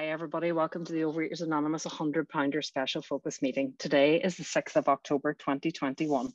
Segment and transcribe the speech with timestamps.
[0.00, 0.50] Hi, everybody.
[0.50, 3.74] Welcome to the Overeaters Anonymous 100 Pounder Special Focus Meeting.
[3.78, 6.32] Today is the 6th of October 2021.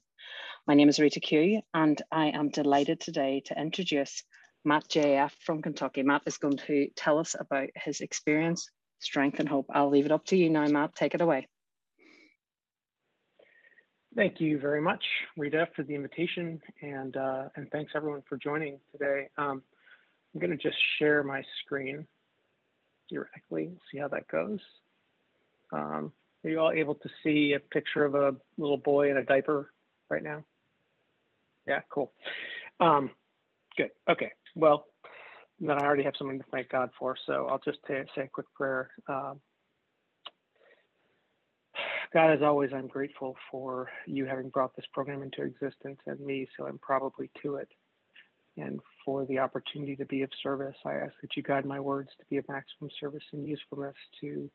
[0.68, 4.24] My name is Rita Q, and I am delighted today to introduce
[4.64, 6.04] Matt JF from Kentucky.
[6.04, 8.70] Matt is going to tell us about his experience,
[9.00, 9.66] strength, and hope.
[9.74, 10.94] I'll leave it up to you now, Matt.
[10.94, 11.48] Take it away.
[14.16, 15.04] Thank you very much,
[15.38, 19.30] Rita, for the invitation, and uh, and thanks everyone for joining today.
[19.40, 19.64] Um,
[20.36, 22.06] I'm going to just share my screen
[23.10, 24.60] directly, see how that goes.
[25.72, 26.12] Um,
[26.44, 29.72] are you all able to see a picture of a little boy in a diaper
[30.10, 30.44] right now?
[31.68, 32.12] Yeah, cool.
[32.80, 33.10] Um,
[33.78, 33.90] good.
[34.10, 34.32] Okay.
[34.56, 34.86] Well,
[35.60, 38.48] then I already have something to thank God for, so I'll just say a quick
[38.54, 38.92] prayer.
[39.08, 39.40] Um,
[42.14, 46.48] God, as always, I'm grateful for you having brought this program into existence and me,
[46.58, 47.70] so I'm probably to it
[48.58, 50.76] and for the opportunity to be of service.
[50.86, 54.50] I ask that you guide my words to be of maximum service and usefulness to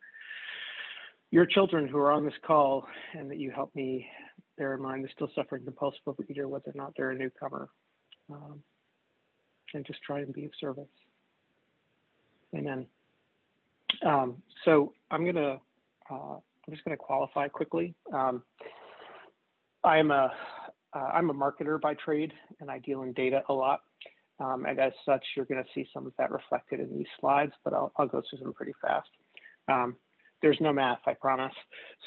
[1.30, 4.06] your children who are on this call, and that you help me
[4.58, 7.68] bear in mind the still suffering compulsive overeater, whether or not they're a newcomer,
[8.30, 8.60] um,
[9.74, 10.88] and just try and be of service.
[12.54, 12.86] Amen.
[14.04, 15.60] Um, so I'm gonna,
[16.10, 17.94] uh, I'm just gonna qualify quickly.
[18.12, 18.42] Um,
[19.84, 20.32] I'm a,
[20.94, 23.80] uh, a marketer by trade, and I deal in data a lot.
[24.40, 27.52] Um, and as such, you're going to see some of that reflected in these slides,
[27.62, 29.08] but I'll, I'll go through them pretty fast.
[29.68, 29.96] Um,
[30.42, 31.52] there's no math, I promise.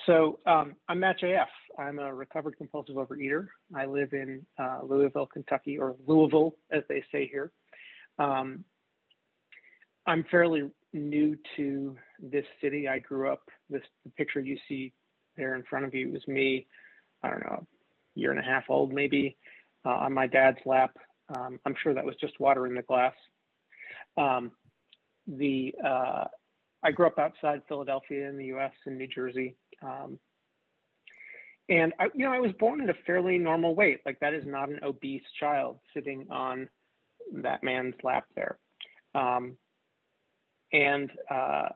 [0.08, 1.45] So um, I'm Matt JF.
[1.78, 3.48] I'm a recovered compulsive overeater.
[3.76, 7.52] I live in uh, Louisville, Kentucky, or Louisville, as they say here.
[8.17, 8.64] Um,
[10.08, 12.88] I'm fairly new to this city.
[12.88, 14.94] I grew up, this the picture you see
[15.38, 16.67] there in front of you is me,
[17.22, 17.66] I don't know,
[18.16, 19.38] year and a half old maybe,
[19.86, 20.95] uh, on my dad's lap
[21.36, 23.14] um, I'm sure that was just water in the glass.
[24.17, 24.52] Um,
[25.28, 26.25] the uh,
[26.83, 28.73] I grew up outside Philadelphia in the U.S.
[28.86, 30.20] in New Jersey, um,
[31.70, 34.02] and I, you know I was born at a fairly normal weight.
[34.05, 36.67] Like that is not an obese child sitting on
[37.36, 38.58] that man's lap there,
[39.15, 39.55] um,
[40.73, 41.70] and uh,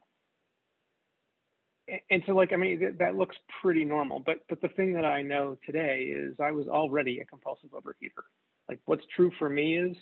[2.10, 4.20] and so like I mean that looks pretty normal.
[4.26, 8.24] But but the thing that I know today is I was already a compulsive overeater.
[8.70, 9.96] Like what's true for me is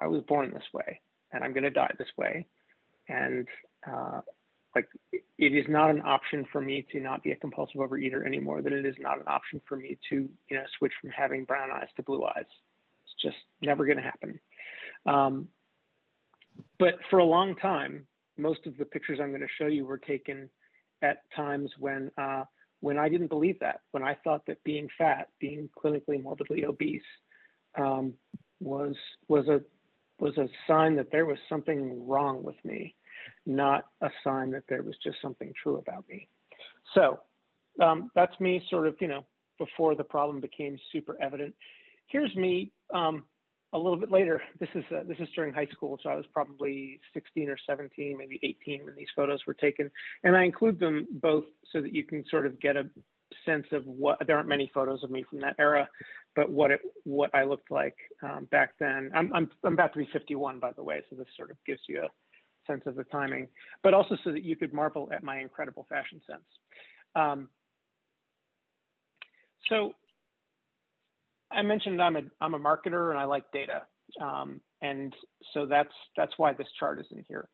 [0.00, 1.00] I was born this way
[1.32, 2.46] and I'm going to die this way.
[3.08, 3.46] And
[3.86, 4.20] uh,
[4.74, 8.62] like it is not an option for me to not be a compulsive overeater anymore
[8.62, 11.70] than it is not an option for me to, you know, switch from having brown
[11.70, 12.44] eyes to blue eyes.
[13.04, 14.40] It's just never going to happen.
[15.06, 15.48] Um,
[16.78, 19.98] but for a long time, most of the pictures I'm going to show you were
[19.98, 20.48] taken
[21.02, 22.44] at times when uh,
[22.80, 27.02] when I didn't believe that, when I thought that being fat, being clinically morbidly obese,
[27.78, 28.14] um,
[28.60, 28.96] was
[29.28, 29.60] was a
[30.18, 32.94] was a sign that there was something wrong with me,
[33.46, 36.28] not a sign that there was just something true about me.
[36.94, 37.20] So
[37.82, 39.24] um, that's me, sort of, you know,
[39.58, 41.54] before the problem became super evident.
[42.06, 43.24] Here's me um,
[43.72, 44.42] a little bit later.
[44.58, 48.16] This is uh, this is during high school, so I was probably 16 or 17,
[48.18, 49.90] maybe 18 when these photos were taken,
[50.24, 52.84] and I include them both so that you can sort of get a
[53.46, 55.88] sense of what there aren't many photos of me from that era,
[56.34, 59.10] but what it what I looked like um, back then.
[59.14, 61.80] I'm, I'm I'm about to be 51 by the way, so this sort of gives
[61.88, 62.08] you a
[62.66, 63.48] sense of the timing,
[63.82, 66.42] but also so that you could marvel at my incredible fashion sense.
[67.14, 67.48] Um,
[69.68, 69.94] so
[71.50, 73.82] I mentioned I'm a I'm a marketer and I like data,
[74.20, 75.14] um, and
[75.52, 77.48] so that's that's why this chart is in here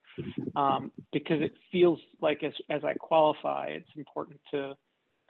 [0.54, 4.74] um, because it feels like as as I qualify, it's important to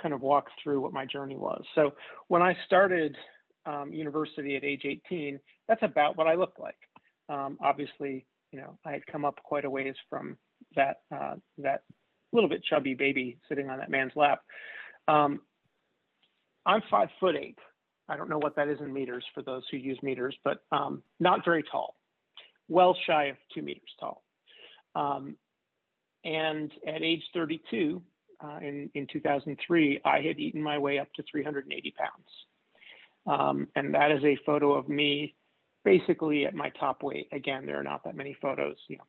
[0.01, 1.63] kind of walk through what my journey was.
[1.75, 1.95] So
[2.29, 3.17] when I started
[3.65, 6.77] um, university at age 18, that's about what I looked like.
[7.29, 10.37] Um, obviously, you know, I had come up quite a ways from
[10.77, 11.83] that uh, that
[12.33, 14.41] little bit chubby baby sitting on that man's lap.
[15.09, 15.41] Um,
[16.65, 17.59] I'm five foot eight.
[18.09, 21.03] I don't know what that is in meters for those who use meters, but um,
[21.19, 21.97] not very tall,
[22.69, 24.23] well shy of two meters tall.
[24.95, 25.37] Um,
[26.25, 28.03] and at age 32,
[28.45, 33.41] uh, in, in 2003, I had eaten my way up to 380 pounds.
[33.41, 35.35] Um, and that is a photo of me
[35.85, 37.29] basically at my top weight.
[37.33, 38.77] Again, there are not that many photos.
[38.89, 39.05] You know,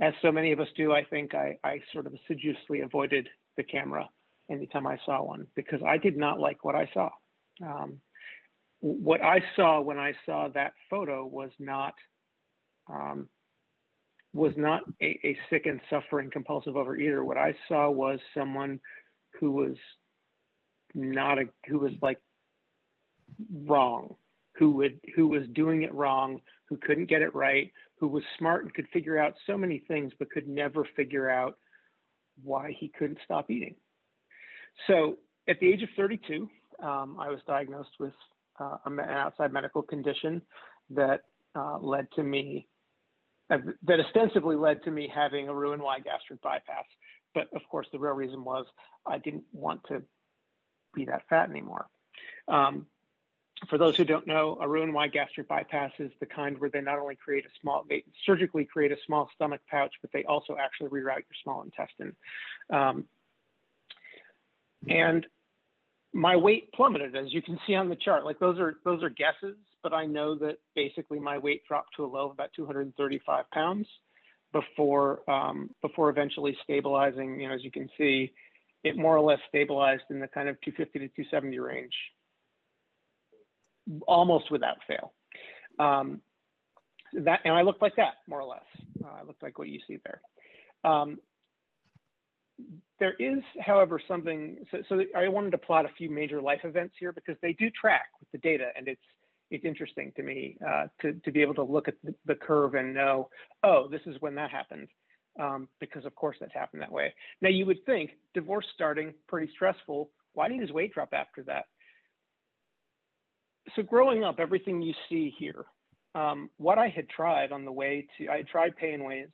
[0.00, 3.62] as so many of us do, I think I, I sort of assiduously avoided the
[3.62, 4.08] camera
[4.50, 7.10] anytime I saw one because I did not like what I saw.
[7.64, 8.00] Um,
[8.82, 11.94] what I saw when I saw that photo was not
[12.92, 13.28] um,
[14.34, 17.24] was not a, a, sick and suffering compulsive overeater.
[17.24, 18.80] What I saw was someone
[19.38, 19.76] who was
[20.94, 22.18] not a who was like
[23.66, 24.16] wrong,
[24.56, 27.70] who would who was doing it wrong, who couldn't get it right,
[28.00, 31.56] who was smart and could figure out so many things, but could never figure out
[32.42, 33.76] why he couldn't stop eating.
[34.88, 35.18] So
[35.48, 36.48] at the age of 32,
[36.82, 38.14] um, I was diagnosed with
[38.58, 40.42] uh, an outside medical condition
[40.90, 41.22] that
[41.54, 42.66] uh, led to me,
[43.50, 46.84] uh, that ostensibly led to me having a Roux-en-Y gastric bypass.
[47.34, 48.66] But of course, the real reason was
[49.06, 50.02] I didn't want to
[50.94, 51.86] be that fat anymore.
[52.48, 52.86] Um,
[53.68, 56.98] for those who don't know, a Roux-en-Y gastric bypass is the kind where they not
[56.98, 60.90] only create a small, they surgically create a small stomach pouch, but they also actually
[60.90, 62.14] reroute your small intestine.
[62.70, 63.04] Um,
[64.88, 65.26] and
[66.12, 68.24] my weight plummeted, as you can see on the chart.
[68.24, 72.04] Like those are those are guesses, but I know that basically my weight dropped to
[72.04, 73.86] a low of about 235 pounds
[74.52, 77.40] before um, before eventually stabilizing.
[77.40, 78.32] You know, as you can see,
[78.84, 81.94] it more or less stabilized in the kind of 250 to 270 range,
[84.06, 85.12] almost without fail.
[85.78, 86.20] Um,
[87.14, 88.64] that and I looked like that more or less.
[89.02, 90.20] Uh, I looked like what you see there.
[90.84, 91.18] Um,
[92.98, 94.58] there is, however, something.
[94.70, 97.70] So, so, I wanted to plot a few major life events here because they do
[97.70, 99.00] track with the data, and it's
[99.50, 101.94] it's interesting to me uh, to to be able to look at
[102.26, 103.28] the, curve and know,
[103.62, 104.88] oh, this is when that happened,
[105.40, 107.12] um, because of course that's happened that way.
[107.40, 110.10] Now you would think divorce starting pretty stressful.
[110.34, 111.66] Why did his weight drop after that?
[113.76, 115.64] So growing up, everything you see here,
[116.14, 119.28] um, what I had tried on the way to, I had tried pay and ways.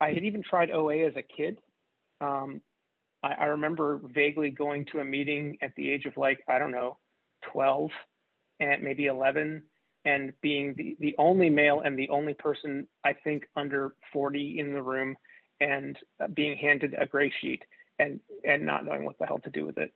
[0.00, 1.58] I had even tried OA as a kid.
[2.24, 2.60] Um,
[3.22, 6.72] I, I remember vaguely going to a meeting at the age of like, I don't
[6.72, 6.98] know,
[7.52, 7.90] 12
[8.60, 9.62] and maybe 11
[10.04, 14.74] and being the, the only male and the only person I think under 40 in
[14.74, 15.16] the room
[15.60, 17.62] and uh, being handed a gray sheet
[17.98, 19.92] and and not knowing what the hell to do with it.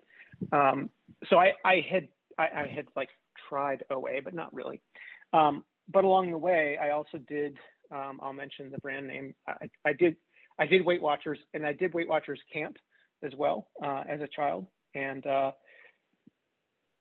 [0.52, 0.88] Um,
[1.28, 2.08] so I, I had
[2.38, 3.08] I, I, had like
[3.48, 4.80] tried OA, but not really.
[5.32, 7.56] Um, but along the way, I also did.
[7.90, 9.34] Um, I'll mention the brand name.
[9.48, 10.16] I, I, did
[10.58, 12.76] I did Weight Watchers and I did Weight Watchers camp
[13.22, 15.52] as well uh, as a child, and uh,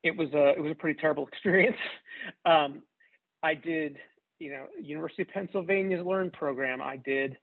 [0.03, 1.77] it was a it was a pretty terrible experience.
[2.45, 2.81] um,
[3.43, 3.97] I did,
[4.39, 6.81] you know, University of Pennsylvania's Learn program.
[6.81, 7.37] I did,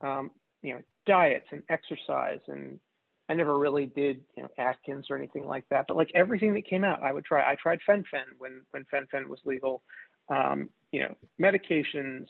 [0.00, 0.30] um,
[0.62, 2.80] you know, diets and exercise, and
[3.28, 5.86] I never really did, you know, Atkins or anything like that.
[5.88, 7.40] But like everything that came out, I would try.
[7.40, 9.82] I tried fen-phen when when fen-phen was legal.
[10.28, 12.26] Um, you know, medications,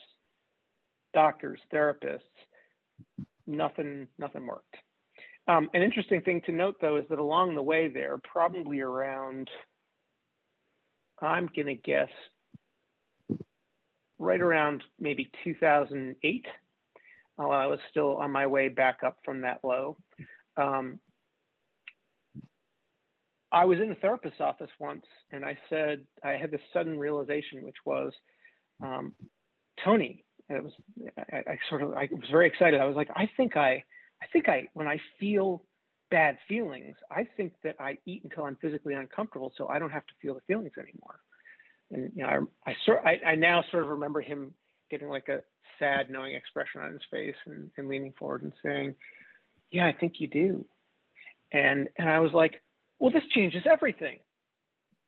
[1.13, 2.19] doctors, therapists.
[3.45, 4.75] Nothing, nothing worked.
[5.47, 9.49] Um, an interesting thing to note, though, is that along the way there, probably around,
[11.21, 12.09] I'm going to guess,
[14.19, 16.45] right around maybe 2008,
[17.37, 19.95] while I was still on my way back up from that low.
[20.57, 20.99] Um,
[23.51, 27.63] I was in a therapist's office once and I said, I had this sudden realization,
[27.63, 28.11] which was,
[28.83, 29.13] um,
[29.85, 30.73] Tony, it was,
[31.31, 32.79] I, I, sort of, I was very excited.
[32.79, 33.83] I was like, I think I,
[34.21, 35.63] I think I, when I feel
[36.09, 40.05] bad feelings, I think that I eat until I'm physically uncomfortable, so I don't have
[40.07, 41.19] to feel the feelings anymore.
[41.91, 44.53] And you know, I, I sort, I, I now sort of remember him
[44.89, 45.39] getting like a
[45.79, 48.95] sad, knowing expression on his face and, and leaning forward and saying,
[49.71, 50.65] "Yeah, I think you do."
[51.51, 52.61] And and I was like,
[52.99, 54.19] "Well, this changes everything,"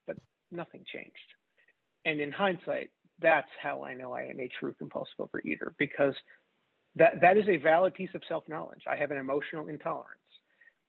[0.07, 0.17] but
[0.51, 1.11] nothing changed.
[2.05, 2.91] And in hindsight,
[3.21, 6.13] that's how I know I am a true compulsive overeater because
[6.95, 8.83] that that is a valid piece of self-knowledge.
[8.89, 10.19] I have an emotional intolerance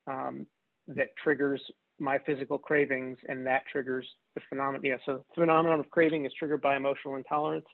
[0.07, 0.47] um,
[0.89, 1.61] that triggers
[1.99, 4.81] my physical cravings, and that triggers the phenomenon.
[4.85, 7.67] Yeah, so the phenomenon of craving is triggered by emotional intolerance,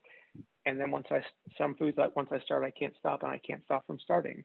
[0.66, 1.20] and then once I
[1.56, 4.44] some foods that once I start, I can't stop, and I can't stop from starting.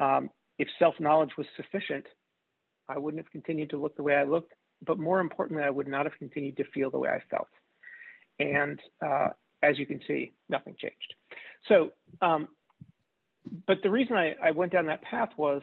[0.00, 2.04] Um, if self-knowledge was sufficient,
[2.88, 4.52] I wouldn't have continued to look the way I looked,
[4.84, 7.48] but more importantly, I would not have continued to feel the way I felt.
[8.38, 9.28] And uh,
[9.64, 11.14] as you can see, nothing changed.
[11.68, 11.90] So
[12.20, 12.48] um,
[13.66, 15.62] but the reason I, I went down that path was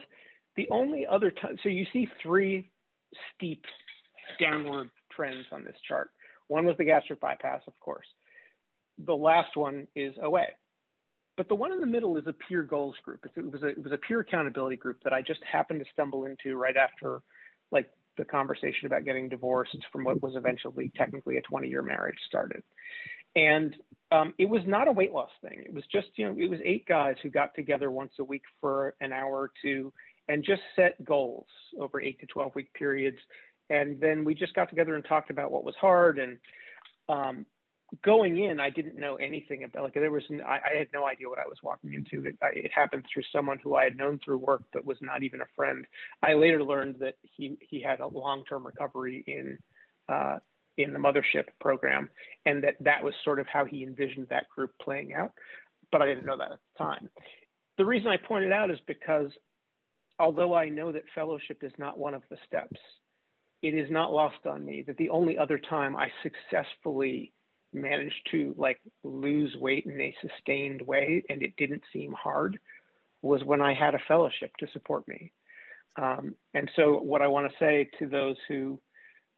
[0.56, 1.56] the only other time.
[1.62, 2.70] So you see three
[3.34, 3.64] steep
[4.40, 6.10] downward trends on this chart.
[6.48, 8.06] One was the gastric bypass, of course.
[9.06, 10.46] The last one is OA.
[11.36, 13.24] But the one in the middle is a peer goals group.
[13.36, 16.26] It was a, it was a peer accountability group that I just happened to stumble
[16.26, 17.22] into right after
[17.70, 22.18] like the conversation about getting divorced from what was eventually technically a 20 year marriage
[22.28, 22.62] started.
[23.34, 23.76] And
[24.10, 25.62] um, it was not a weight loss thing.
[25.64, 28.42] It was just, you know, it was eight guys who got together once a week
[28.60, 29.92] for an hour or two
[30.28, 31.46] and just set goals
[31.78, 33.16] over eight to 12 week periods.
[33.70, 36.18] And then we just got together and talked about what was hard.
[36.18, 36.38] And
[37.08, 37.46] um,
[38.04, 41.28] going in, I didn't know anything about, like, there was, I, I had no idea
[41.28, 42.26] what I was walking into.
[42.26, 45.40] It, it, happened through someone who I had known through work, but was not even
[45.40, 45.86] a friend.
[46.22, 49.58] I later learned that he, he had a long term recovery in
[50.08, 50.38] uh,
[50.78, 52.08] in the mothership program,
[52.46, 55.32] and that that was sort of how he envisioned that group playing out.
[55.90, 57.08] but I didn't know that at the time.
[57.78, 59.30] The reason I pointed out is because
[60.18, 62.80] although I know that fellowship is not one of the steps,
[63.62, 67.32] it is not lost on me that the only other time I successfully
[67.72, 72.58] managed to like lose weight in a sustained way and it didn't seem hard
[73.22, 75.32] was when I had a fellowship to support me.
[75.96, 78.80] Um, and so what I want to say to those who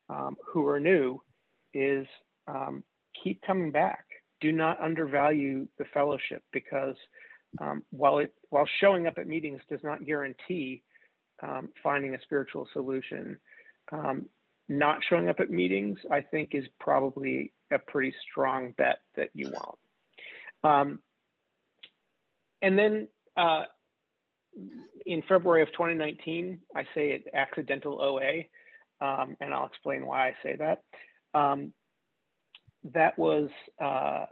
[0.08, 1.20] um, who are new
[1.72, 2.06] is
[2.46, 2.82] um,
[3.22, 4.04] keep coming back.
[4.40, 6.96] Do not undervalue the fellowship because
[7.60, 10.82] um, while it while showing up at meetings does not guarantee
[11.42, 13.38] um, finding a spiritual solution,
[13.92, 14.26] um,
[14.68, 19.50] not showing up at meetings I think is probably a pretty strong bet that you
[19.52, 19.78] won't.
[20.64, 20.98] Um,
[22.62, 23.64] and then uh,
[25.06, 28.44] in February of 2019, I say it accidental OA,
[29.04, 30.82] um, and I'll explain why I say that.
[31.38, 31.72] Um,
[32.92, 33.50] that was
[33.82, 34.26] uh,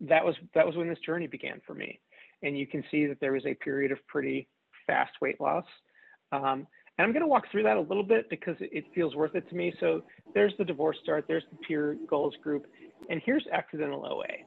[0.00, 2.00] that was that was when this journey began for me,
[2.42, 4.48] and you can see that there was a period of pretty
[4.86, 5.64] fast weight loss.
[6.32, 9.34] Um, and I'm going to walk through that a little bit because it feels worth
[9.34, 9.74] it to me.
[9.80, 12.66] So there's the divorce start, there's the peer goals group,
[13.10, 14.44] and here's accidental OA.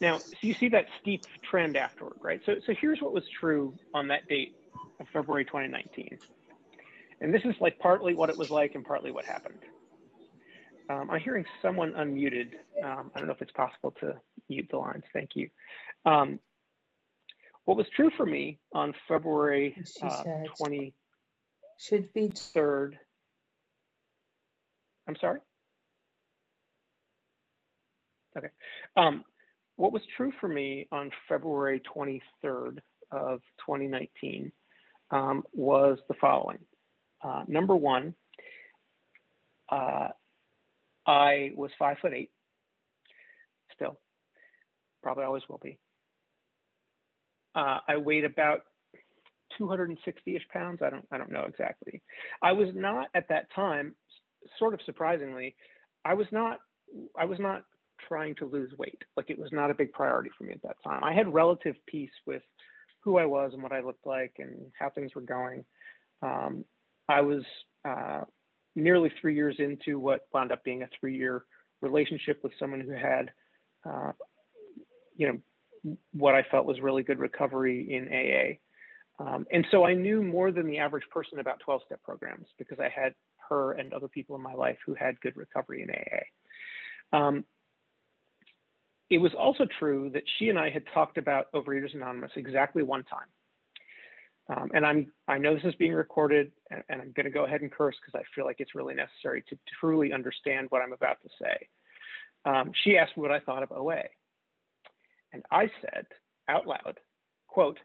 [0.00, 2.40] Now, so you see that steep trend afterward, right?
[2.46, 4.54] So, so here's what was true on that date
[5.00, 6.18] of February 2019.
[7.20, 9.58] And this is like partly what it was like and partly what happened.
[10.88, 12.52] Um, I'm hearing someone unmuted.
[12.82, 14.14] Um, I don't know if it's possible to
[14.48, 15.04] mute the lines.
[15.12, 15.48] Thank you.
[16.04, 16.38] Um,
[17.64, 20.22] what was true for me on February uh,
[20.56, 20.94] 20,
[21.78, 22.96] should be third.
[25.08, 25.40] I'm sorry?
[28.38, 28.48] Okay.
[28.96, 29.24] Um,
[29.76, 32.78] what was true for me on February 23rd
[33.10, 34.52] of 2019
[35.10, 36.58] um, was the following.
[37.22, 38.14] Uh, number one,
[39.70, 40.08] uh,
[41.06, 42.30] I was five foot eight,
[43.74, 43.98] still,
[45.02, 45.78] probably always will be.
[47.54, 48.60] Uh, I weighed about
[49.58, 50.80] 260-ish pounds.
[50.82, 52.02] I don't I don't know exactly.
[52.42, 53.94] I was not at that time,
[54.58, 55.56] sort of surprisingly,
[56.04, 56.58] I was not
[57.18, 57.64] I was not
[58.08, 59.02] trying to lose weight.
[59.16, 61.02] Like it was not a big priority for me at that time.
[61.02, 62.42] I had relative peace with
[63.02, 65.64] who I was and what I looked like and how things were going.
[66.22, 66.64] Um,
[67.08, 67.42] I was
[67.84, 68.22] uh,
[68.74, 71.44] nearly three years into what wound up being a three-year
[71.80, 73.30] relationship with someone who had,
[73.88, 74.12] uh,
[75.16, 78.58] you know, what I felt was really good recovery in AA.
[79.18, 82.78] Um, and so I knew more than the average person about 12 step programs because
[82.80, 83.14] I had
[83.48, 87.16] her and other people in my life who had good recovery in AA.
[87.16, 87.44] Um,
[89.08, 93.04] it was also true that she and I had talked about Overeaters Anonymous exactly one
[93.04, 93.28] time.
[94.48, 97.44] Um, and I'm I know this is being recorded, and, and I'm going to go
[97.46, 100.92] ahead and curse because I feel like it's really necessary to truly understand what I'm
[100.92, 101.68] about to say.
[102.44, 104.02] Um, she asked me what I thought of OA,
[105.32, 106.06] and I said
[106.48, 107.00] out loud,
[107.48, 107.78] "quote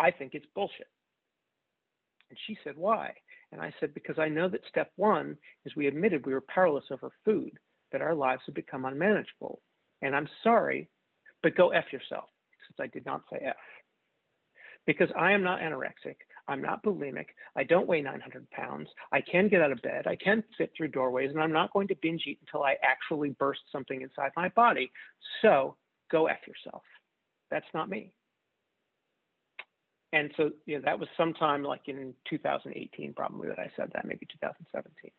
[0.00, 0.88] I think it's bullshit.
[2.30, 3.12] And she said, Why?
[3.52, 6.84] And I said, Because I know that step one is we admitted we were powerless
[6.90, 7.52] over food,
[7.92, 9.60] that our lives had become unmanageable.
[10.02, 10.88] And I'm sorry,
[11.42, 12.30] but go F yourself,
[12.66, 13.56] since I did not say F.
[14.86, 16.16] Because I am not anorexic.
[16.48, 17.26] I'm not bulimic.
[17.54, 18.88] I don't weigh 900 pounds.
[19.12, 20.06] I can get out of bed.
[20.06, 23.30] I can fit through doorways, and I'm not going to binge eat until I actually
[23.30, 24.90] burst something inside my body.
[25.42, 25.76] So
[26.10, 26.82] go F yourself.
[27.50, 28.12] That's not me
[30.12, 34.06] and so you know that was sometime like in 2018 probably that I said that
[34.06, 35.10] maybe 2017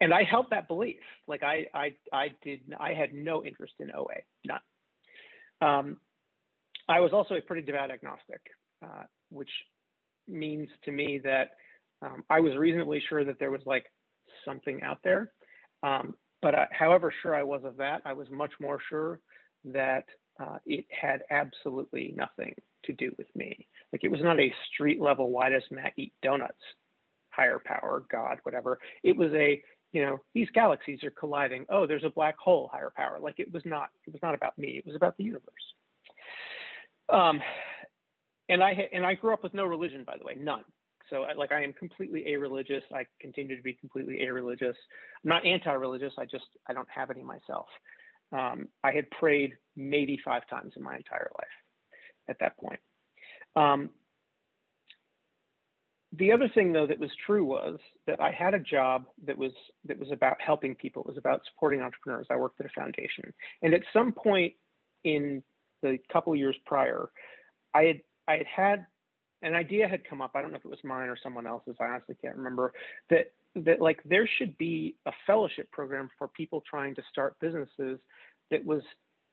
[0.00, 3.90] and I held that belief like I I I did I had no interest in
[3.94, 4.60] OA none
[5.60, 5.96] um,
[6.88, 8.40] I was also a pretty devout agnostic
[8.82, 9.50] uh, which
[10.26, 11.50] means to me that
[12.02, 13.86] um, I was reasonably sure that there was like
[14.44, 15.32] something out there
[15.82, 19.20] um, but uh, however sure I was of that I was much more sure
[19.64, 20.04] that
[20.40, 22.54] uh, it had absolutely nothing
[22.84, 23.66] to do with me.
[23.92, 26.58] Like it was not a street level, why does Matt eat donuts?
[27.30, 28.78] Higher power, God, whatever.
[29.02, 31.64] It was a, you know, these galaxies are colliding.
[31.68, 33.18] Oh, there's a black hole, higher power.
[33.20, 34.70] Like it was not, it was not about me.
[34.78, 35.44] It was about the universe.
[37.08, 37.40] Um,
[38.48, 40.64] and I and I grew up with no religion, by the way, none.
[41.10, 42.82] So like I am completely a-religious.
[42.92, 44.76] I continue to be completely a-religious.
[45.24, 46.12] I'm not anti-religious.
[46.18, 47.66] I just I don't have any myself.
[48.32, 51.48] Um, I had prayed maybe five times in my entire life
[52.28, 52.80] at that point.
[53.56, 53.90] Um,
[56.12, 59.52] the other thing though that was true was that I had a job that was
[59.86, 61.02] that was about helping people.
[61.02, 62.26] It was about supporting entrepreneurs.
[62.30, 64.54] I worked at a foundation, and at some point
[65.04, 65.42] in
[65.82, 67.10] the couple years prior,
[67.74, 68.86] I had I had had
[69.42, 70.32] an idea had come up.
[70.34, 71.76] I don't know if it was mine or someone else's.
[71.80, 72.72] I honestly can't remember.
[73.10, 77.98] That that like there should be a fellowship program for people trying to start businesses
[78.50, 78.82] that was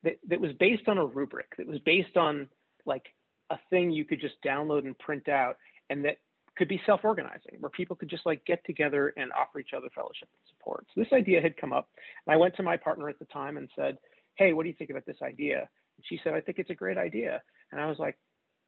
[0.04, 2.48] that, that was based on a rubric, that was based on
[2.86, 3.06] like
[3.50, 5.58] a thing you could just download and print out,
[5.90, 6.18] and that
[6.56, 10.30] could be self-organizing, where people could just like get together and offer each other fellowship
[10.32, 10.86] and support.
[10.94, 11.90] So this idea had come up,
[12.25, 13.98] and I went to my partner at the time and said,
[14.36, 15.60] "Hey, what do you think about this idea?"
[15.98, 18.18] And she said, "I think it's a great idea." And I was like,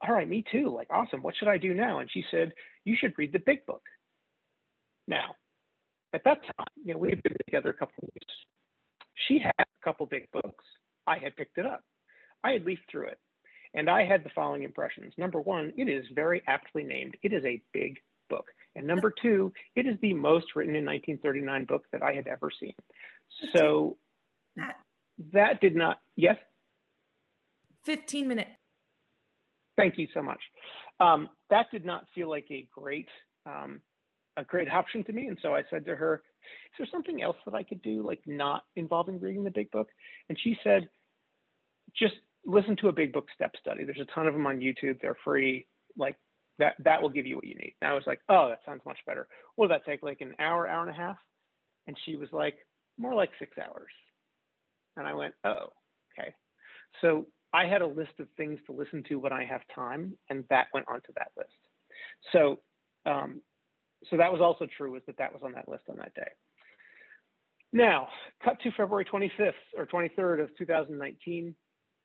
[0.02, 0.70] "All right, me too.
[0.70, 1.22] Like, awesome.
[1.22, 2.54] What should I do now?" And she said,
[2.86, 3.84] "You should read the Big Book."
[5.08, 5.36] Now,
[6.14, 8.34] at that time, you know, we had been together a couple of weeks.
[9.28, 10.64] She had a couple big books.
[11.06, 11.84] I had picked it up.
[12.44, 13.20] I had leafed through it,
[13.74, 15.14] and I had the following impressions.
[15.18, 17.18] Number one, it is very aptly named.
[17.24, 18.00] It is a big
[18.30, 18.46] book.
[18.76, 22.52] And number two, it is the most written in 1939 book that I had ever
[22.60, 22.74] seen.
[23.56, 23.98] So
[25.34, 26.38] that did not, yes?
[27.86, 28.52] 15 minutes.
[29.78, 30.42] Thank you so much.
[31.00, 33.08] Um, that did not feel like a great
[33.46, 33.82] um,
[34.38, 35.28] a great option to me.
[35.28, 36.24] And so I said to her,
[36.74, 39.90] Is there something else that I could do, like not involving reading the big book?
[40.30, 40.90] And she said,
[41.98, 42.16] Just
[42.46, 43.84] listen to a big book step study.
[43.86, 45.00] There's a ton of them on YouTube.
[45.02, 45.68] They're free.
[45.98, 46.16] Like
[46.60, 47.76] that, that will give you what you need.
[47.82, 49.28] And I was like, Oh, that sounds much better.
[49.58, 51.18] Will that take like an hour, hour and a half?
[51.88, 52.56] And she was like,
[52.98, 53.92] More like six hours.
[54.98, 55.70] And I went, Oh,
[56.20, 56.34] okay.
[57.02, 60.44] So I had a list of things to listen to when I have time, and
[60.52, 61.50] that went onto that list.
[62.32, 62.60] So
[63.08, 63.42] um,
[64.12, 66.30] so that was also true was that that was on that list on that day.
[67.74, 68.10] Now,
[68.44, 71.56] cut to February 25th or 23rd of 2019,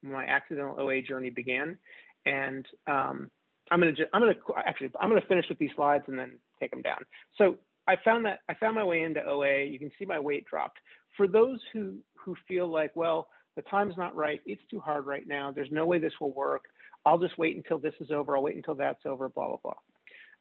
[0.03, 1.77] my accidental OA journey began,
[2.25, 3.31] and um,
[3.71, 6.83] I'm gonna I'm gonna actually I'm gonna finish with these slides and then take them
[6.83, 7.01] down.
[7.37, 7.57] So
[7.87, 9.65] I found that I found my way into OA.
[9.65, 10.79] You can see my weight dropped.
[11.17, 15.27] For those who who feel like, well, the time's not right, it's too hard right
[15.27, 15.53] now.
[15.53, 16.65] There's no way this will work.
[17.05, 18.37] I'll just wait until this is over.
[18.37, 19.29] I'll wait until that's over.
[19.29, 19.75] Blah blah blah.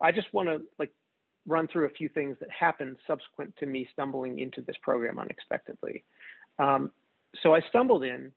[0.01, 0.91] I just want to like
[1.47, 6.03] run through a few things that happened subsequent to me stumbling into this program unexpectedly.
[6.59, 6.91] Um,
[7.41, 8.31] so I stumbled in.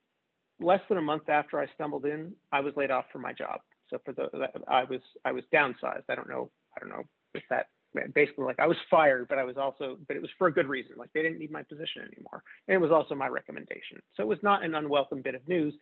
[0.61, 3.61] Less than a month after I stumbled in, I was laid off from my job.
[3.91, 4.29] So for the
[4.69, 6.05] I was I was downsized.
[6.09, 7.03] I don't know I don't know
[7.35, 7.67] if that
[8.15, 10.67] basically like I was fired, but I was also but it was for a good
[10.69, 10.93] reason.
[10.97, 13.99] Like they didn't need my position anymore, and it was also my recommendation.
[14.17, 15.75] So it was not an unwelcome bit of news,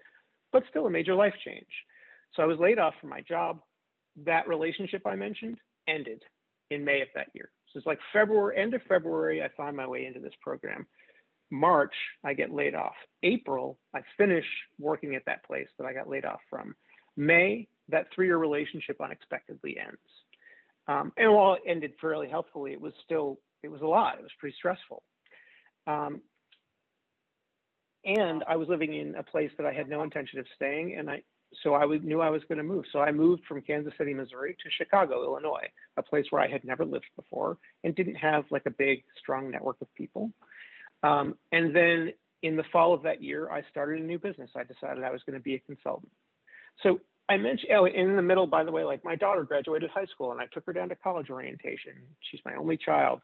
[0.53, 1.67] but still a major life change.
[2.35, 3.61] So I was laid off from my job.
[4.25, 6.23] That relationship I mentioned ended
[6.71, 7.51] in May of that year.
[7.73, 10.87] So it's like February, end of February, I find my way into this program.
[11.51, 11.95] March,
[12.25, 12.95] I get laid off.
[13.23, 14.45] April, I finish
[14.79, 16.75] working at that place that I got laid off from.
[17.17, 20.01] May, that three year relationship unexpectedly ends.
[20.89, 24.19] Um, and while it ended fairly healthfully, it was still, it was a lot.
[24.19, 25.03] It was pretty stressful.
[25.87, 26.21] Um,
[28.05, 31.09] and I was living in a place that I had no intention of staying, and
[31.09, 31.23] I
[31.63, 32.85] so I knew I was going to move.
[32.93, 36.65] So I moved from Kansas City, Missouri to Chicago, Illinois, a place where I had
[36.65, 40.31] never lived before and didn't have like a big, strong network of people.
[41.03, 44.51] Um, and then in the fall of that year, I started a new business.
[44.57, 46.13] I decided I was going to be a consultant.
[46.83, 47.01] So
[47.33, 50.33] I mentioned, oh, in the middle, by the way, like my daughter graduated high school
[50.33, 51.95] and I took her down to college orientation.
[52.31, 53.21] She's my only child.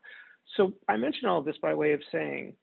[0.57, 2.55] So I mentioned all of this by way of saying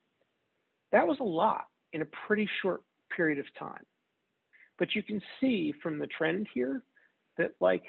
[0.90, 2.82] that was a lot in a pretty short
[3.16, 3.84] period of time.
[4.76, 6.82] But you can see from the trend here
[7.38, 7.84] that like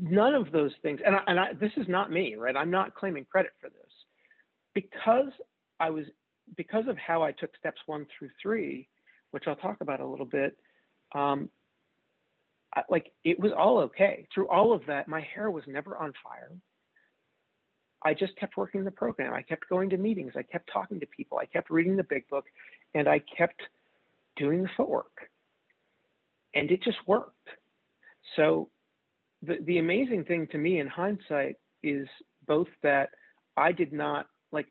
[0.00, 2.56] none of those things, and, I, and I, this is not me, right?
[2.56, 3.92] I'm not claiming credit for this.
[4.72, 5.32] Because
[5.80, 6.04] I was,
[6.56, 8.88] because of how I took steps one through three,
[9.32, 10.56] which I'll talk about a little bit,
[11.14, 11.48] um,
[12.74, 14.26] I, like it was all okay.
[14.34, 16.50] Through all of that, my hair was never on fire.
[18.04, 19.34] I just kept working the program.
[19.34, 20.32] I kept going to meetings.
[20.36, 21.38] I kept talking to people.
[21.38, 22.44] I kept reading the big book,
[22.94, 23.60] and I kept
[24.36, 25.30] doing the footwork.
[26.54, 27.34] And it just worked.
[28.36, 28.68] So
[29.42, 32.06] the, the amazing thing to me in hindsight is
[32.46, 33.10] both that
[33.56, 34.66] I did not like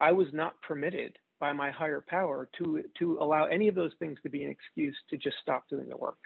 [0.00, 4.18] I was not permitted by my higher power to to allow any of those things
[4.22, 6.18] to be an excuse to just stop doing the work.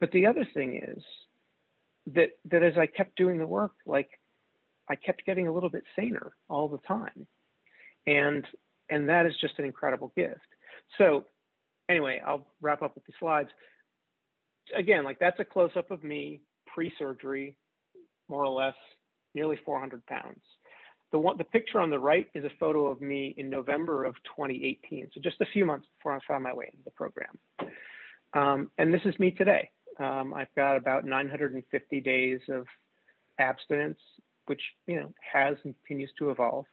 [0.00, 1.02] But the other thing is
[2.14, 4.10] that that as I kept doing the work, like
[4.88, 7.26] I kept getting a little bit saner all the time.
[8.06, 8.44] And
[8.90, 10.40] and that is just an incredible gift.
[10.98, 11.24] So
[11.88, 13.48] anyway, I'll wrap up with the slides.
[14.76, 17.56] Again, like that's a close up of me pre-surgery,
[18.28, 18.74] more or less,
[19.34, 20.40] nearly 400 pounds.
[21.12, 24.14] The one, the picture on the right is a photo of me in November of
[24.24, 27.38] 2018, so just a few months before I found my way into the program.
[28.32, 29.70] Um, and this is me today.
[30.00, 32.66] Um, I've got about 950 days of
[33.38, 33.98] abstinence,
[34.46, 36.66] which you know has and continues to evolve.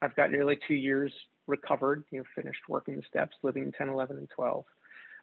[0.00, 1.12] I've got nearly two years
[1.46, 4.64] recovered, you know, finished working the steps, living in 10, 11, and 12.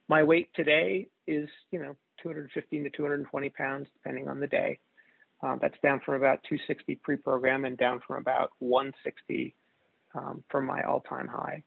[0.09, 4.79] My weight today is, you know, 215 to 220 pounds, depending on the day.
[5.43, 9.53] Um, that's down from about 260 pre-program and down from about 160
[10.15, 11.63] um, from my all-time high.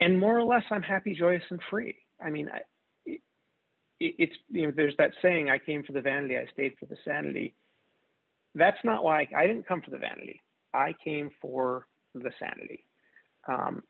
[0.00, 1.96] and more or less, I'm happy, joyous, and free.
[2.22, 2.60] I mean, I,
[3.06, 3.20] it,
[3.98, 6.96] it's you know, there's that saying, "I came for the vanity, I stayed for the
[7.04, 7.54] sanity."
[8.54, 10.42] That's not why I, I didn't come for the vanity.
[10.74, 12.84] I came for the sanity,
[13.48, 13.82] um,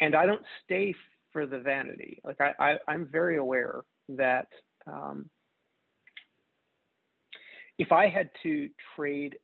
[0.00, 0.94] and I don't stay
[1.32, 2.20] for the vanity.
[2.24, 4.48] Like I, I am very aware that
[4.86, 5.28] um,
[7.82, 9.36] if I had to trade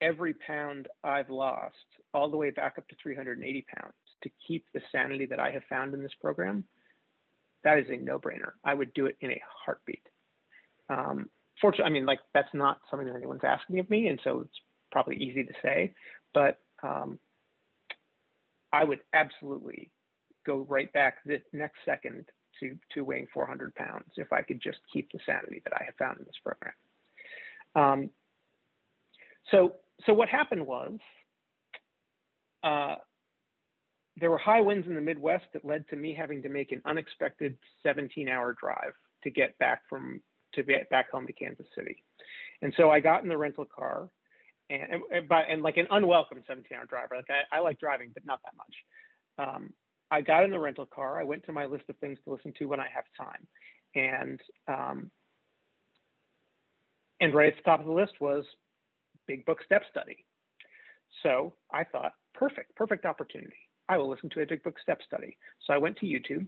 [0.00, 1.74] every pound I've lost
[2.12, 5.64] all the way back up to 380 pounds to keep the sanity that I have
[5.68, 6.62] found in this program,
[7.64, 8.52] that is a no-brainer.
[8.64, 10.06] I would do it in a heartbeat.
[10.88, 11.28] Um,
[11.60, 14.60] fortunately, I mean, like that's not something that anyone's asking of me, and so it's
[14.92, 15.94] probably easy to say,
[16.32, 17.18] but um,
[18.72, 19.90] I would absolutely
[20.46, 22.26] go right back this next second
[22.60, 25.96] to to weighing 400 pounds if I could just keep the sanity that I have
[25.96, 26.74] found in this program.
[27.74, 28.10] Um,
[29.50, 29.74] so
[30.06, 30.98] so what happened was
[32.62, 32.96] uh,
[34.16, 36.82] there were high winds in the Midwest that led to me having to make an
[36.84, 40.20] unexpected 17 hour drive to get back from
[40.54, 42.02] to get back home to Kansas City.
[42.62, 44.08] And so I got in the rental car
[44.70, 47.08] and, and, and like an unwelcome 17 hour drive.
[47.10, 49.48] Like I, I, like driving, but not that much.
[49.48, 49.70] Um,
[50.10, 51.20] I got in the rental car.
[51.20, 53.46] I went to my list of things to listen to when I have time.
[53.96, 55.10] And um,
[57.20, 58.44] and right at the top of the list was
[59.26, 60.24] Big Book Step Study.
[61.22, 63.56] So I thought, perfect, perfect opportunity.
[63.88, 65.36] I will listen to a Big Book Step Study.
[65.66, 66.46] So I went to YouTube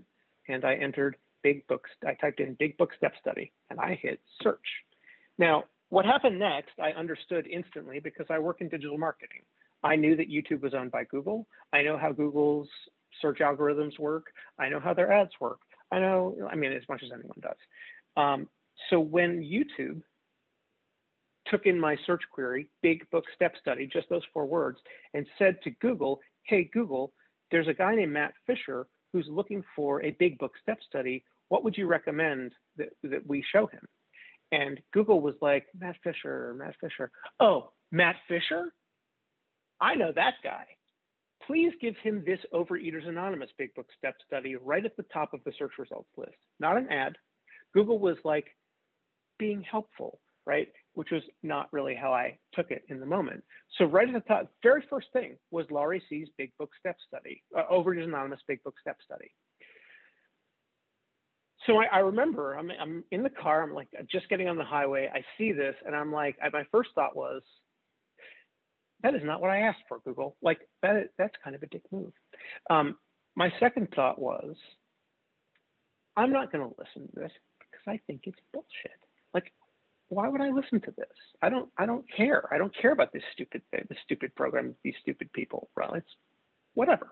[0.48, 1.90] and I entered Big Books.
[2.06, 4.66] I typed in Big Book Step Study and I hit search.
[5.38, 9.42] Now, what happened next, I understood instantly because I work in digital marketing.
[9.84, 11.46] I knew that YouTube was owned by Google.
[11.72, 12.68] I know how Google's
[13.22, 14.26] search algorithms work.
[14.58, 15.60] I know how their ads work.
[15.92, 17.56] I know, I mean, as much as anyone does.
[18.16, 18.48] Um,
[18.90, 20.02] so when YouTube
[21.50, 24.78] took in my search query, big book step study, just those four words,
[25.14, 27.12] and said to Google, hey, Google,
[27.50, 31.24] there's a guy named Matt Fisher who's looking for a big book step study.
[31.48, 33.82] What would you recommend that, that we show him?
[34.52, 37.10] And Google was like, Matt Fisher, Matt Fisher.
[37.40, 38.72] Oh, Matt Fisher?
[39.80, 40.64] I know that guy.
[41.46, 45.40] Please give him this Overeaters Anonymous Big Book Step study right at the top of
[45.44, 47.16] the search results list, not an ad.
[47.74, 48.46] Google was like
[49.38, 50.68] being helpful, right?
[50.96, 53.44] Which was not really how I took it in the moment.
[53.76, 57.42] So right at the top, very first thing was Laurie C's Big Book Step Study,
[57.56, 59.30] uh, Overeaters Anonymous Big Book Step Study.
[61.66, 64.64] So I, I remember I'm, I'm in the car, I'm like just getting on the
[64.64, 67.42] highway, I see this, and I'm like, my first thought was,
[69.02, 70.36] that is not what I asked for, Google.
[70.40, 72.12] Like that, that's kind of a dick move.
[72.70, 72.96] Um,
[73.34, 74.56] my second thought was,
[76.16, 78.98] I'm not going to listen to this because I think it's bullshit.
[79.34, 79.52] Like
[80.08, 81.06] why would I listen to this?
[81.42, 82.52] I don't I don't care.
[82.52, 85.68] I don't care about this stupid thing, this stupid program, these stupid people.
[85.76, 86.10] Well, it's
[86.74, 87.10] whatever.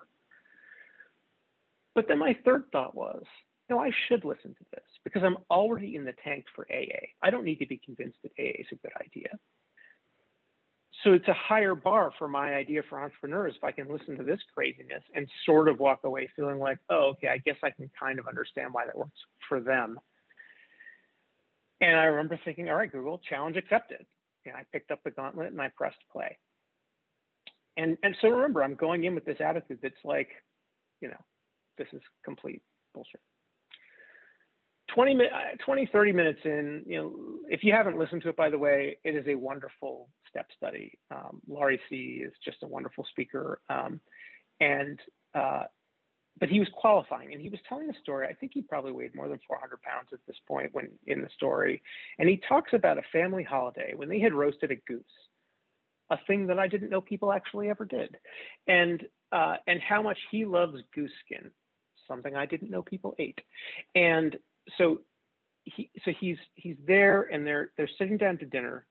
[1.94, 3.22] But then my third thought was,
[3.70, 7.06] no, I should listen to this because I'm already in the tank for AA.
[7.22, 9.38] I don't need to be convinced that AA is a good idea.
[11.02, 14.22] So it's a higher bar for my idea for entrepreneurs if I can listen to
[14.22, 17.90] this craziness and sort of walk away feeling like, oh, okay, I guess I can
[17.98, 19.98] kind of understand why that works for them
[21.84, 24.06] and I remember thinking, all right, Google, challenge accepted.
[24.46, 26.38] And I picked up the gauntlet and I pressed play.
[27.76, 30.28] And, and so remember, I'm going in with this attitude that's like,
[31.00, 31.20] you know,
[31.76, 32.62] this is complete
[32.94, 33.20] bullshit.
[34.94, 37.14] 20, uh, 20, 30 minutes in, you know,
[37.48, 40.92] if you haven't listened to it, by the way, it is a wonderful step study.
[41.10, 43.60] Um, Laurie C is just a wonderful speaker.
[43.68, 44.00] Um,
[44.60, 44.98] and
[45.34, 45.64] uh,
[46.40, 48.26] but he was qualifying and he was telling a story.
[48.28, 51.28] I think he probably weighed more than 400 pounds at this point when in the
[51.34, 51.82] story.
[52.18, 55.04] And he talks about a family holiday when they had roasted a goose,
[56.10, 58.16] a thing that I didn't know people actually ever did,
[58.66, 61.50] and uh, and how much he loves goose skin,
[62.06, 63.40] something I didn't know people ate.
[63.94, 64.36] And
[64.76, 65.00] so
[65.64, 68.86] he so he's he's there and they're they're sitting down to dinner,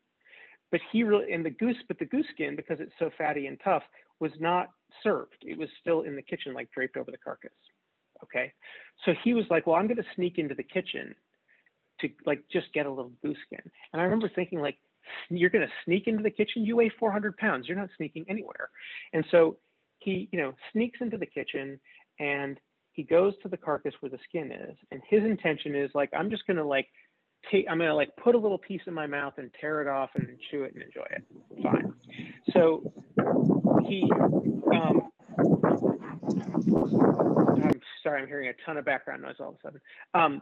[0.72, 3.60] but he really and the goose but the goose skin because it's so fatty and
[3.64, 3.84] tough
[4.20, 4.70] was not
[5.02, 5.38] served.
[5.42, 7.52] It was still in the kitchen, like draped over the carcass.
[8.24, 8.54] Okay.
[9.06, 11.16] So he was like, well, I'm going to sneak into the kitchen
[12.02, 13.62] to like just get a little goose skin.
[13.92, 14.78] And I remember thinking, like,
[15.30, 16.66] you're going to sneak into the kitchen?
[16.66, 17.68] You weigh 400 pounds.
[17.68, 18.70] You're not sneaking anywhere.
[19.12, 19.58] And so
[20.00, 21.80] he, you know, sneaks into the kitchen
[22.20, 22.58] and
[22.92, 24.78] he goes to the carcass where the skin is.
[24.92, 26.88] And his intention is like, I'm just going to like
[27.52, 29.88] take, I'm going to like put a little piece in my mouth and tear it
[29.88, 31.24] off and chew it and enjoy it.
[31.62, 31.94] Fine.
[32.54, 32.94] So
[33.88, 34.10] he
[34.74, 35.10] um,
[37.64, 39.82] I'm sorry, I'm hearing a ton of background noise all of a sudden.
[40.14, 40.42] Um,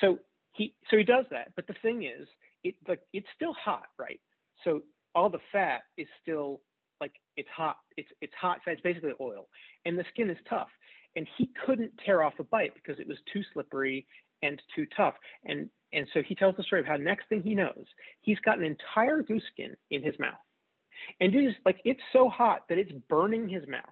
[0.00, 0.18] so
[0.52, 2.26] he so he does that, but the thing is,
[2.64, 4.20] it like it's still hot, right?
[4.64, 4.82] So
[5.14, 6.60] all the fat is still
[7.00, 7.76] like it's hot.
[7.96, 8.58] It's it's hot.
[8.64, 9.48] fat, It's basically oil,
[9.84, 10.68] and the skin is tough.
[11.16, 14.06] And he couldn't tear off a bite because it was too slippery
[14.42, 15.14] and too tough.
[15.44, 17.84] And and so he tells the story of how next thing he knows,
[18.20, 20.38] he's got an entire goose skin in his mouth,
[21.20, 23.82] and is like it's so hot that it's burning his mouth.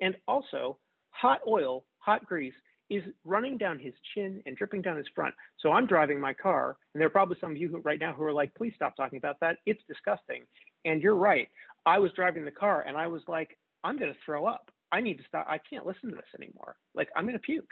[0.00, 0.78] And also,
[1.10, 2.54] hot oil, hot grease
[2.90, 5.34] is running down his chin and dripping down his front.
[5.58, 8.14] So I'm driving my car, and there are probably some of you who, right now
[8.14, 9.58] who are like, please stop talking about that.
[9.66, 10.44] It's disgusting.
[10.84, 11.48] And you're right.
[11.84, 14.70] I was driving the car and I was like, I'm going to throw up.
[14.90, 15.46] I need to stop.
[15.48, 16.76] I can't listen to this anymore.
[16.94, 17.70] Like, I'm going to puke.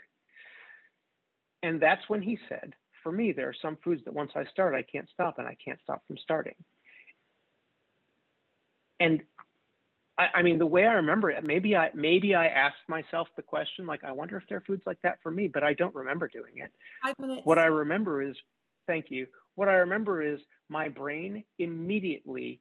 [1.62, 4.74] And that's when he said, for me, there are some foods that once I start,
[4.74, 6.54] I can't stop and I can't stop from starting.
[9.00, 9.22] And
[10.18, 13.42] I, I, mean, the way I remember it, maybe I maybe I asked myself the
[13.42, 15.94] question, like, I wonder if there are foods like that for me, but I don't
[15.94, 16.72] remember doing it.
[17.44, 18.36] What I remember is,
[18.86, 19.26] thank you.
[19.56, 22.60] What I remember is my brain immediately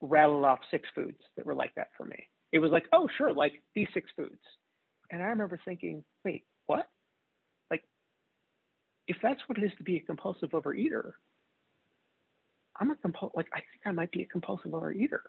[0.00, 2.28] rattled off six foods that were like that for me.
[2.52, 4.40] It was like, oh, sure, like these six foods.
[5.10, 6.88] And I remember thinking, wait, what?
[7.70, 7.84] Like,
[9.08, 11.12] if that's what it is to be a compulsive overeater,
[12.80, 15.20] I'm a compul like I think I might be a compulsive overeater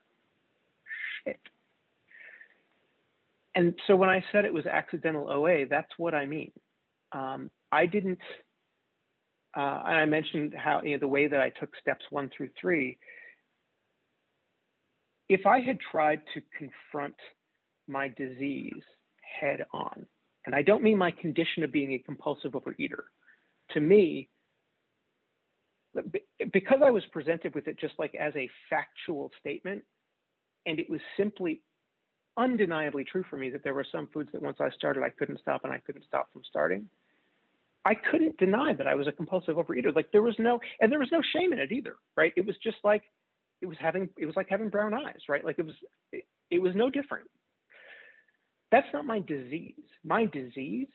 [1.23, 1.39] shit.
[3.55, 6.51] And so when I said it was accidental OA, that's what I mean.
[7.11, 8.19] Um, I didn't,
[9.57, 12.49] uh, and I mentioned how, you know, the way that I took steps one through
[12.59, 12.97] three.
[15.27, 17.15] If I had tried to confront
[17.87, 18.83] my disease
[19.39, 20.05] head on,
[20.45, 23.03] and I don't mean my condition of being a compulsive overeater,
[23.71, 24.29] to me,
[26.51, 29.83] because I was presented with it just like as a factual statement,
[30.65, 31.61] and it was simply
[32.37, 35.39] undeniably true for me that there were some foods that once I started, I couldn't
[35.39, 36.87] stop and I couldn't stop from starting.
[37.83, 39.93] I couldn't deny that I was a compulsive overeater.
[39.95, 42.31] Like there was no, and there was no shame in it either, right?
[42.37, 43.03] It was just like,
[43.61, 45.43] it was having, it was like having brown eyes, right?
[45.43, 45.75] Like it was,
[46.11, 47.27] it, it was no different.
[48.71, 49.73] That's not my disease.
[50.03, 50.87] My disease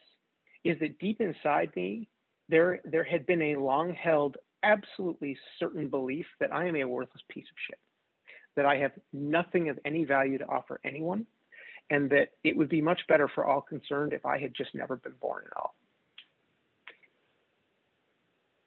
[0.65, 2.09] is that deep inside me,
[2.49, 7.23] there, there had been a long held, absolutely certain belief that I am a worthless
[7.29, 7.79] piece of shit
[8.57, 11.27] that I have nothing of any value to offer anyone,
[11.91, 14.97] and that it would be much better for all concerned if I had just never
[14.97, 15.75] been born at all.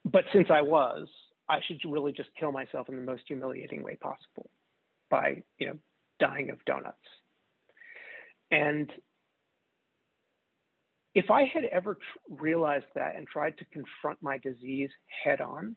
[0.04, 1.08] But since I was,
[1.48, 4.48] I should really just kill myself in the most humiliating way possible
[5.10, 5.78] by, you know,
[6.18, 6.96] dying of donuts.
[8.50, 8.90] And
[11.14, 14.90] if I had ever realized that and tried to confront my disease
[15.24, 15.76] head on,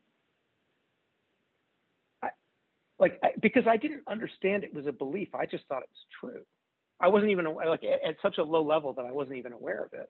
[2.98, 5.34] like I, because I didn't understand it was a belief.
[5.34, 6.42] I just thought it was true.
[7.00, 9.84] I wasn't even like at, at such a low level that I wasn't even aware
[9.84, 10.08] of it.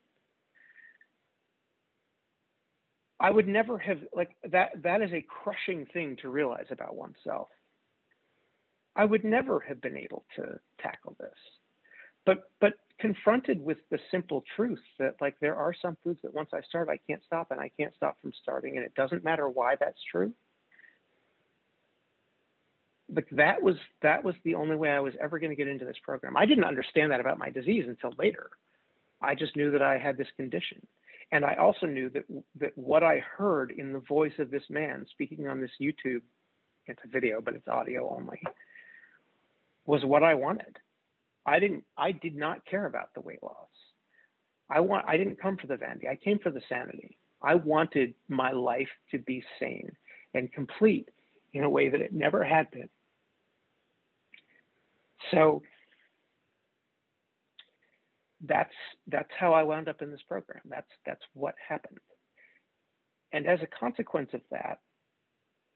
[3.18, 4.82] I would never have like that.
[4.82, 7.48] That is a crushing thing to realize about oneself.
[8.96, 11.30] I would never have been able to tackle this.
[12.26, 16.50] But but confronted with the simple truth that like there are some foods that once
[16.54, 19.48] I start I can't stop and I can't stop from starting and it doesn't matter
[19.48, 20.32] why that's true
[23.12, 25.84] like that was that was the only way I was ever going to get into
[25.84, 26.37] this program.
[26.37, 28.50] I didn't understand that about my disease until later.
[29.20, 30.87] I just knew that I had this condition.
[31.32, 32.24] And I also knew that
[32.60, 36.22] that what I heard in the voice of this man speaking on this YouTube,
[36.87, 38.42] it's a video, but it's audio only,
[39.87, 40.78] was what I wanted.
[41.46, 43.68] I didn't I did not care about the weight loss.
[44.70, 46.09] I want I didn't come for the vanity.
[46.09, 47.18] I came for the sanity.
[47.42, 49.90] I wanted my life to be sane
[50.33, 51.09] and complete
[51.52, 52.88] in a way that it never had been.
[55.30, 55.62] So
[58.46, 58.74] that's
[59.07, 60.61] that's how I wound up in this program.
[60.68, 61.98] That's that's what happened.
[63.33, 64.78] And as a consequence of that,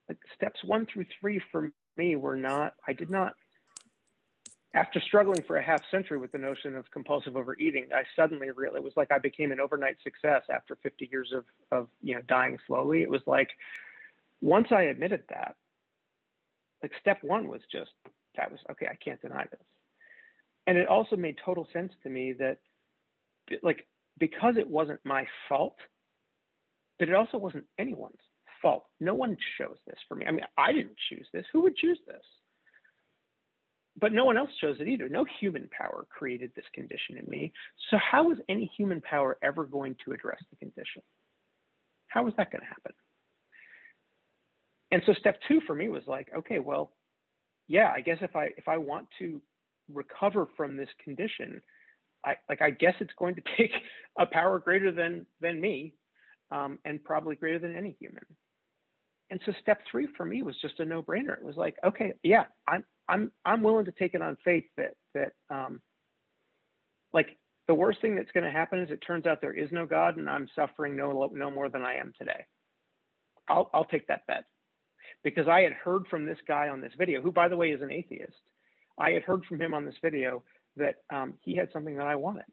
[0.09, 3.35] like steps one through three for me were not, I did not,
[4.74, 8.78] after struggling for a half century with the notion of compulsive overeating, I suddenly realized
[8.78, 12.20] it was like I became an overnight success after 50 years of, of you know
[12.28, 13.02] dying slowly.
[13.02, 13.48] It was like
[14.40, 15.57] once I admitted that,
[16.83, 17.90] like step one was just
[18.37, 19.61] that was okay, I can't deny this.
[20.66, 22.59] And it also made total sense to me that
[23.62, 23.87] like
[24.18, 25.76] because it wasn't my fault,
[26.98, 28.20] but it also wasn't anyone's
[28.61, 28.85] fault.
[29.00, 30.26] No one chose this for me.
[30.26, 31.46] I mean, I didn't choose this.
[31.52, 32.22] Who would choose this?
[34.00, 35.08] But no one else chose it either.
[35.08, 37.52] No human power created this condition in me.
[37.90, 41.02] So how is any human power ever going to address the condition?
[42.08, 42.92] How is that going to happen?
[44.90, 46.92] And so step two for me was like, okay, well,
[47.66, 49.40] yeah, I guess if I if I want to
[49.92, 51.61] recover from this condition,
[52.24, 53.72] I like I guess it's going to take
[54.18, 55.94] a power greater than than me,
[56.50, 58.24] um, and probably greater than any human.
[59.31, 61.35] And so step three for me was just a no-brainer.
[61.35, 64.95] It was like, okay, yeah, I'm I'm I'm willing to take it on faith that
[65.14, 65.81] that um,
[67.12, 67.37] like
[67.67, 70.17] the worst thing that's going to happen is it turns out there is no God
[70.17, 72.45] and I'm suffering no no more than I am today.
[73.49, 74.45] I'll I'll take that bet
[75.23, 77.83] because I had heard from this guy on this video, who by the way is
[77.83, 78.33] an atheist.
[78.99, 80.43] I had heard from him on this video
[80.77, 82.45] that um, he had something that I wanted,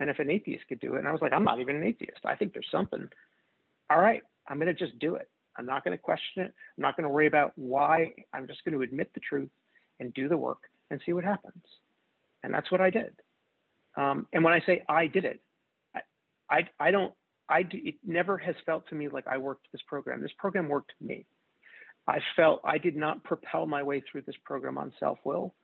[0.00, 1.84] and if an atheist could do it, and I was like, I'm not even an
[1.84, 2.20] atheist.
[2.24, 3.08] I think there's something.
[3.90, 5.28] All right, I'm going to just do it.
[5.56, 6.52] I'm not going to question it.
[6.76, 8.12] I'm not going to worry about why.
[8.32, 9.50] I'm just going to admit the truth
[10.00, 11.62] and do the work and see what happens.
[12.42, 13.12] And that's what I did.
[13.96, 15.40] Um, and when I say I did it,
[15.94, 16.00] I,
[16.50, 17.12] I, I don't,
[17.48, 20.20] I do, it never has felt to me like I worked this program.
[20.20, 21.26] This program worked me.
[22.06, 25.54] I felt I did not propel my way through this program on self will.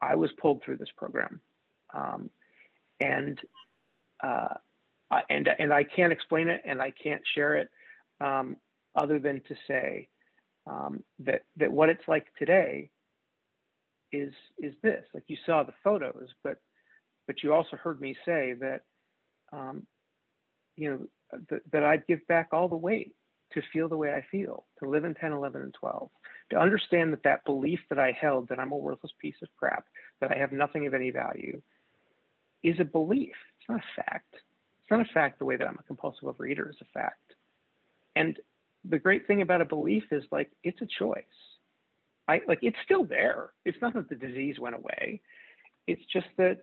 [0.00, 1.40] I was pulled through this program.
[1.94, 2.30] Um,
[3.00, 3.40] and,
[4.22, 4.54] uh,
[5.28, 7.68] and, and I can't explain it and I can't share it
[8.20, 8.56] um,
[8.94, 10.08] other than to say
[10.66, 12.90] um, that, that what it's like today
[14.12, 16.58] is, is this, like you saw the photos, but
[17.26, 18.82] but you also heard me say that,
[19.52, 19.86] um,
[20.76, 23.14] you know, th- that I'd give back all the weight
[23.52, 26.10] to feel the way I feel, to live in 10, 11, and 12,
[26.50, 29.84] to understand that that belief that I held that I'm a worthless piece of crap,
[30.20, 31.60] that I have nothing of any value,
[32.62, 33.34] is a belief.
[33.60, 34.34] It's not a fact.
[34.34, 37.34] It's not a fact the way that I'm a compulsive overeater is a fact.
[38.16, 38.38] And
[38.88, 41.22] the great thing about a belief is like it's a choice.
[42.28, 43.50] I like it's still there.
[43.64, 45.20] It's not that the disease went away.
[45.86, 46.58] It's just that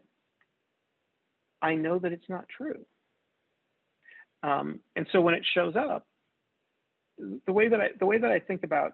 [1.61, 2.85] I know that it's not true.
[4.43, 6.05] Um, and so when it shows up,
[7.45, 8.93] the way that I the way that I think about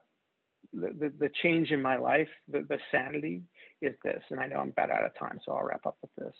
[0.73, 3.43] the, the, the change in my life, the, the sanity
[3.81, 6.11] is this, and I know I'm about out of time, so I'll wrap up with
[6.17, 6.35] this.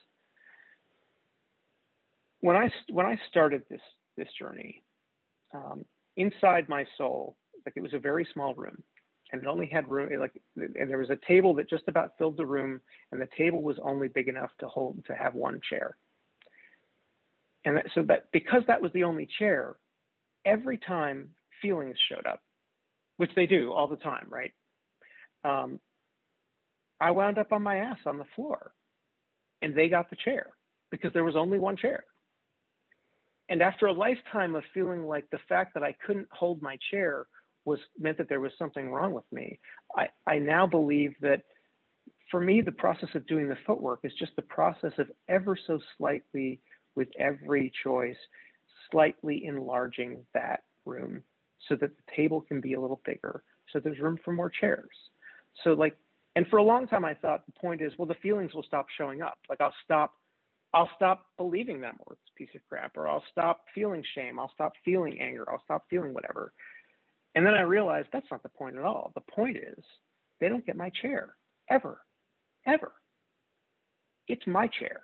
[2.42, 3.82] When I when I started this
[4.18, 4.84] this journey,
[5.54, 5.86] um,
[6.18, 8.82] inside my soul, like it was a very small room,
[9.32, 12.38] and it only had room like and there was a table that just about filled
[12.38, 15.98] the room, and the table was only big enough to hold to have one chair.
[17.66, 19.76] And that, so that because that was the only chair,
[20.46, 21.30] every time
[21.62, 22.42] feelings showed up,
[23.18, 24.52] which they do all the time, right?
[25.44, 25.80] Um,
[27.00, 28.72] I wound up on my ass on the floor
[29.62, 30.48] and they got the chair
[30.92, 32.04] because there was only one chair.
[33.50, 37.28] And after a lifetime of feeling like the fact that I couldn't hold my chair
[37.66, 39.60] was meant that there was something wrong with me,
[39.96, 41.42] I, I now believe that
[42.32, 45.80] for me, the process of doing the footwork is just the process of ever so
[45.98, 46.60] slightly
[46.96, 48.18] with every choice,
[48.92, 51.22] slightly enlarging that room
[51.68, 54.90] so that the table can be a little bigger, so there's room for more chairs.
[55.64, 55.98] So like,
[56.36, 58.88] and for a long time I thought the point is, well, the feelings will stop
[58.98, 59.38] showing up.
[59.50, 60.14] Like I'll stop,
[60.76, 64.52] I'll stop believing them or this piece of crap, or I'll stop feeling shame, I'll
[64.54, 66.52] stop feeling anger, I'll stop feeling whatever.
[67.34, 69.14] And then I realized that's not the point at all.
[69.16, 69.84] The point is
[70.42, 71.36] they don't get my chair.
[71.70, 72.02] Ever,
[72.68, 72.92] ever.
[74.28, 75.02] It's my chair.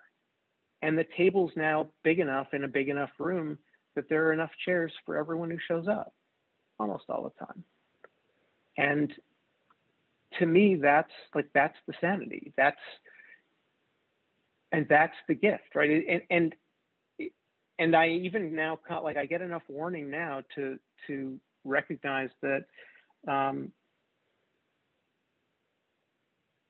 [0.81, 3.57] And the table's now big enough in a big enough room
[3.95, 6.13] that there are enough chairs for everyone who shows up
[6.79, 7.63] almost all the time.
[8.77, 9.13] And
[10.39, 12.53] to me that's like that's the sanity.
[12.57, 12.77] That's
[14.71, 16.55] and that's the gift right and and
[17.79, 22.65] and i even now like i get enough warning now to to recognize that
[23.27, 23.71] um,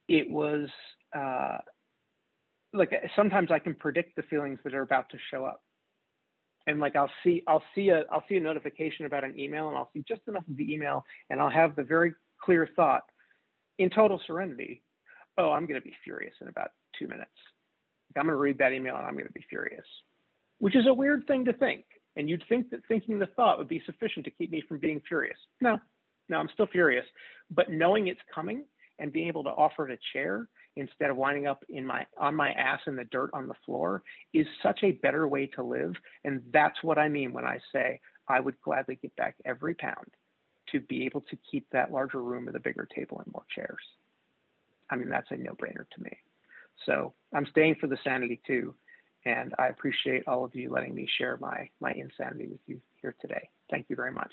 [0.07, 0.67] it was
[1.15, 1.57] uh,
[2.73, 5.61] like sometimes I can predict the feelings that are about to show up.
[6.67, 9.77] And like I'll see I'll see a I'll see a notification about an email and
[9.77, 13.01] I'll see just enough of the email and I'll have the very clear thought
[13.79, 14.83] in total serenity,
[15.37, 17.31] oh, I'm gonna be furious in about two minutes.
[18.17, 19.85] I'm gonna read that email and I'm gonna be furious.
[20.59, 21.85] Which is a weird thing to think.
[22.17, 25.01] And you'd think that thinking the thought would be sufficient to keep me from being
[25.07, 25.37] furious.
[25.61, 25.79] No,
[26.27, 27.05] no, I'm still furious.
[27.49, 28.65] But knowing it's coming
[28.99, 32.35] and being able to offer it a chair instead of winding up in my on
[32.35, 35.93] my ass in the dirt on the floor is such a better way to live
[36.23, 40.07] and that's what i mean when i say i would gladly give back every pound
[40.71, 43.83] to be able to keep that larger room with a bigger table and more chairs
[44.89, 46.11] i mean that's a no-brainer to me
[46.85, 48.73] so i'm staying for the sanity too
[49.25, 53.15] and i appreciate all of you letting me share my my insanity with you here
[53.19, 53.49] today.
[53.69, 54.31] Thank you very much